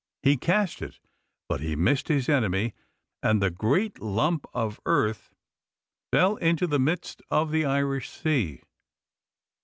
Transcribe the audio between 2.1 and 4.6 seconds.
enemy, and the great lump